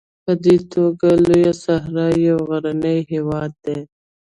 [0.23, 3.79] په دې توګه لویه صحرا یو غرنی هېواد دی.